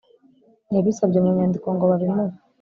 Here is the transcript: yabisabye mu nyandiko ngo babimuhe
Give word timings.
yabisabye 0.75 1.17
mu 1.23 1.29
nyandiko 1.37 1.67
ngo 1.75 1.83
babimuhe 1.91 2.35